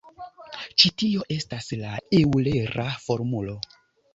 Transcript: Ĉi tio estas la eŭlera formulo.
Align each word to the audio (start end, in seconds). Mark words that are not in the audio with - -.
Ĉi 0.83 0.91
tio 1.01 1.27
estas 1.35 1.69
la 1.83 1.93
eŭlera 2.21 2.89
formulo. 3.07 3.61